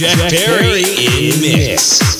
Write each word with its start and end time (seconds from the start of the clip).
Jack, 0.00 0.16
Jack 0.16 0.30
Perry 0.30 0.80
in 0.80 1.42
mix. 1.42 1.80
stop 1.82 2.19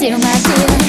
do 0.00 0.16
my 0.16 0.32
thing. 0.32 0.80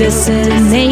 Destination. 0.00 0.89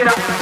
get 0.00 0.08
up. 0.08 0.39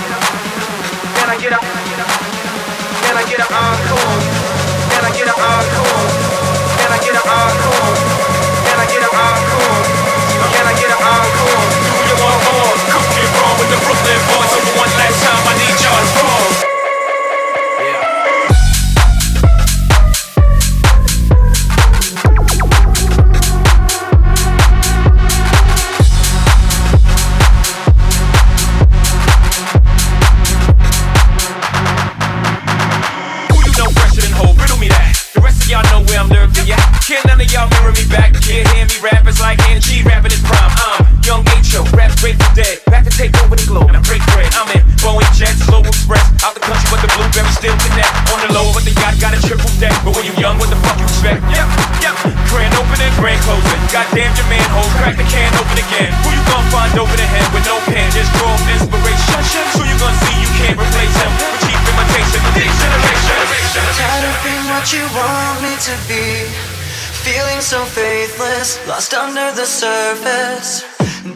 lost 68.89 69.15
under 69.15 69.53
the 69.53 69.65
surface. 69.65 70.83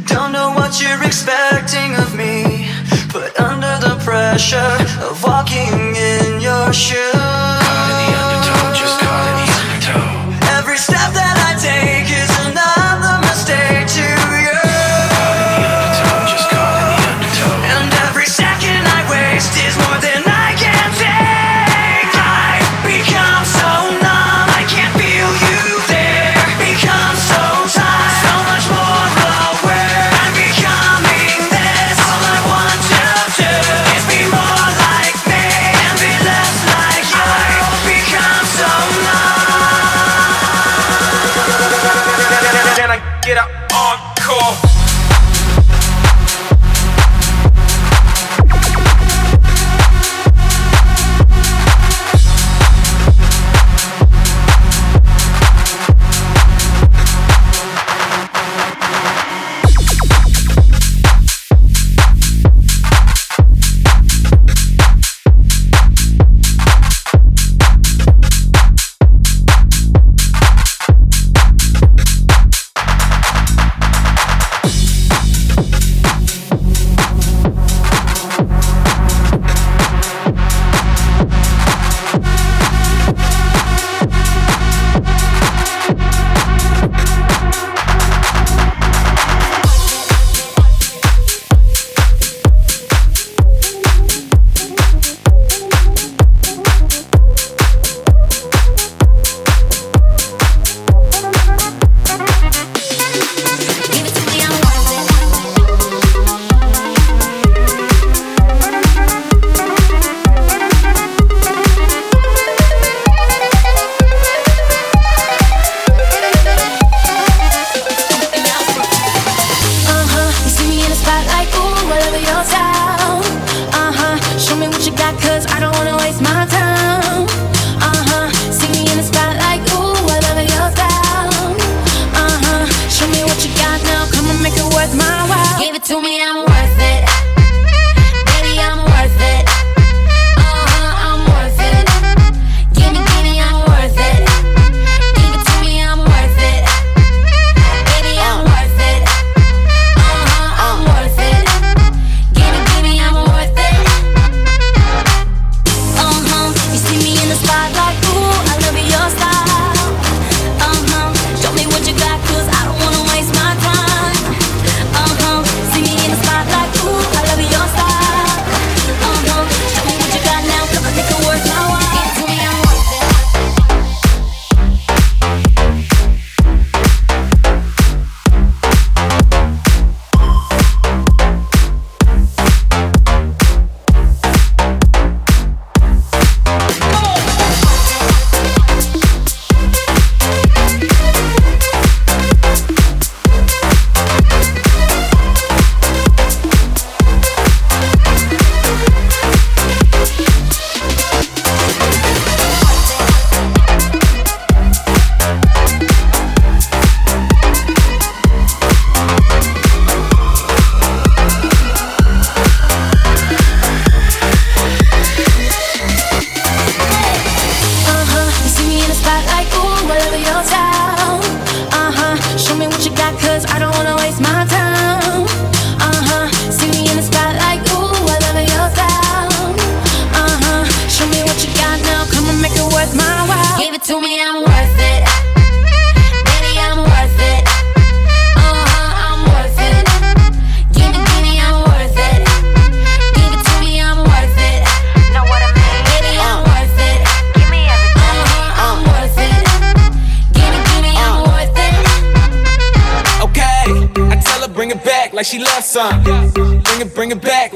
Don't 0.07 0.33
know 0.33 0.51
what 0.57 0.83
you're 0.83 1.05
expecting 1.05 1.95
of 1.95 2.17
me, 2.17 2.67
but 3.13 3.39
under 3.39 3.79
the 3.79 3.97
pressure 4.05 4.77
of 5.09 5.23
walking 5.23 5.95
in 5.95 6.41
your 6.41 6.73
shoes. 6.73 7.72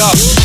Let's 0.00 0.39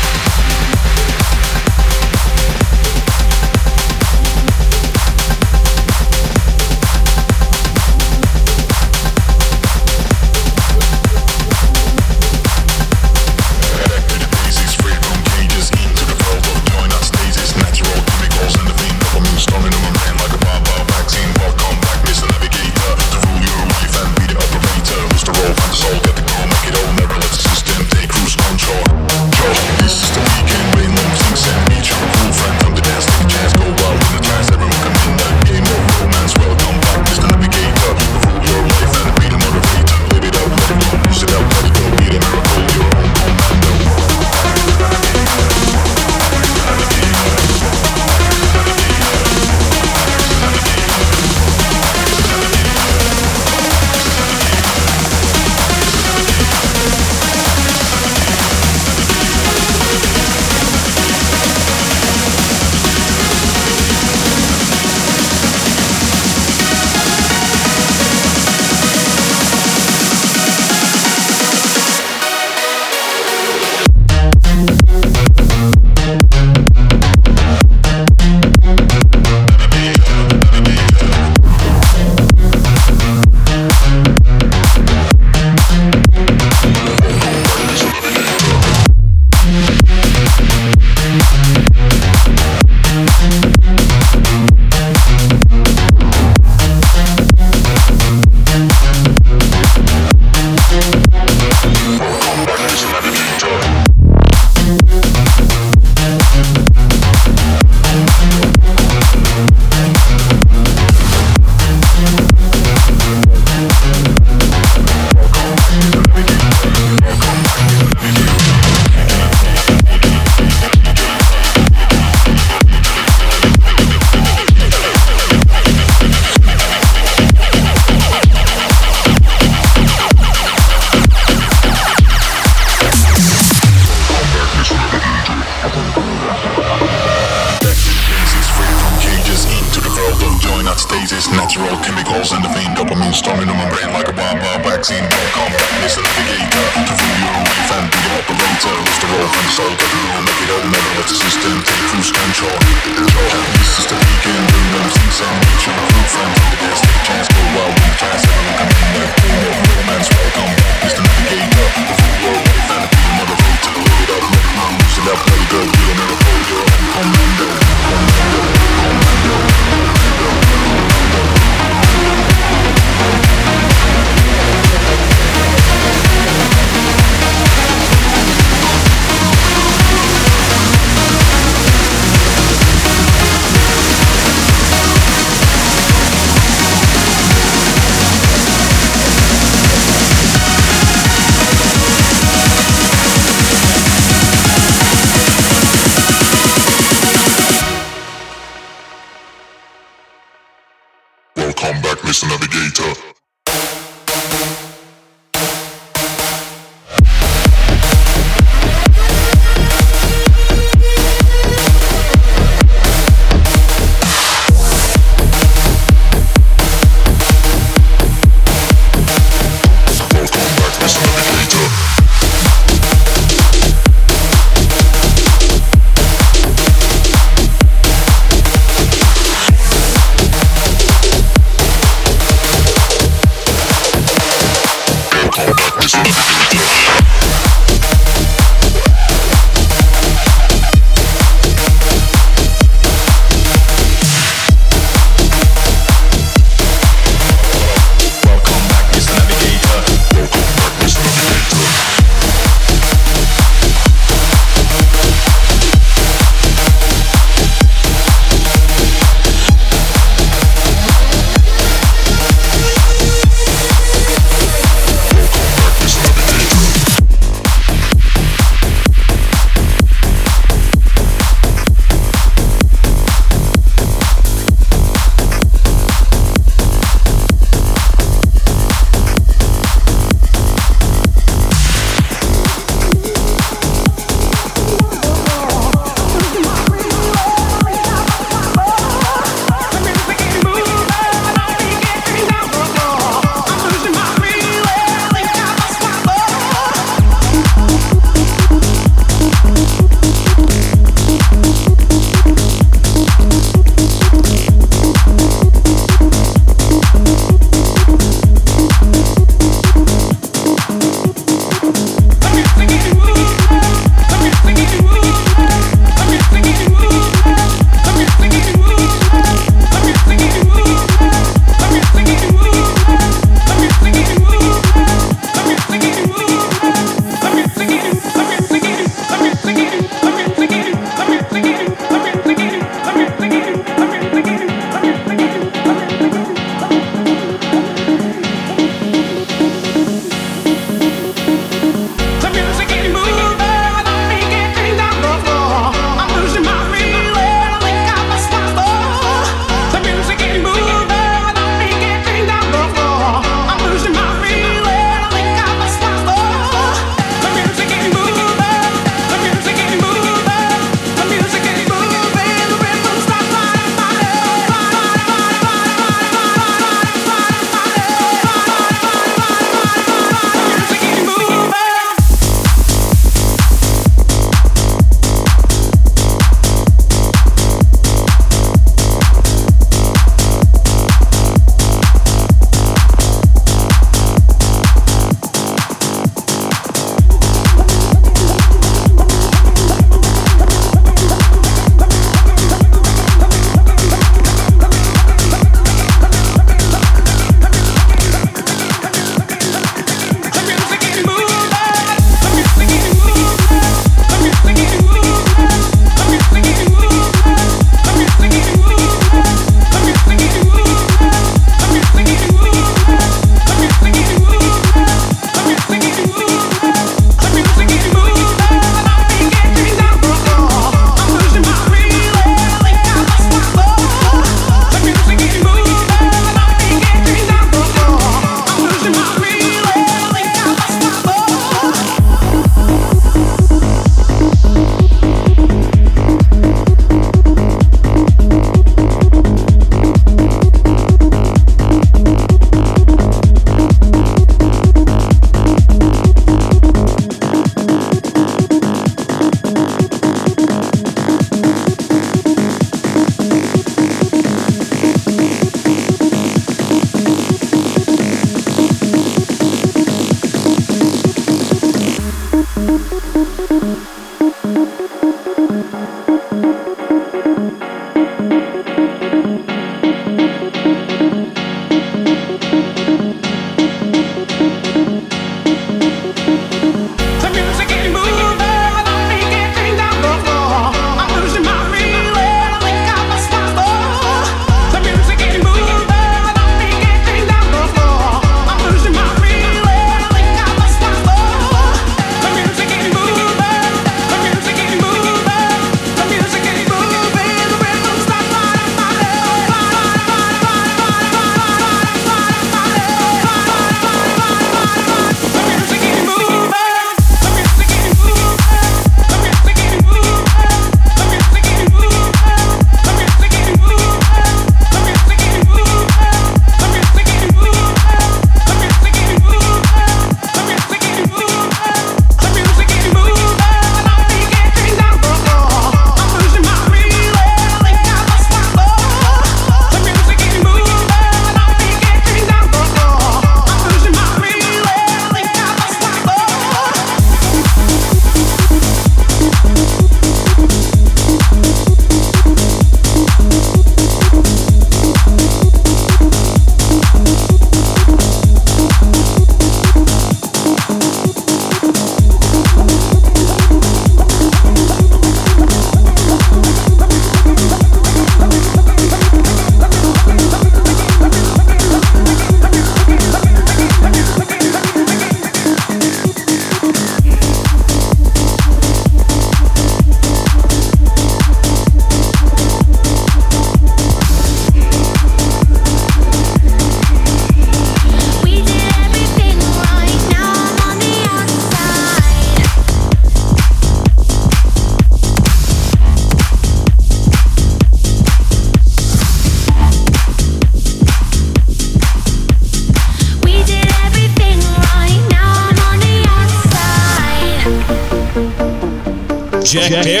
Jack 599.51 599.83
mix. 599.83 600.00